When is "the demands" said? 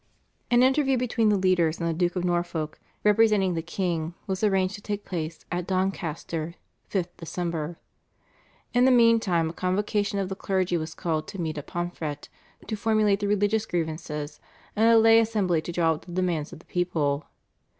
16.05-16.51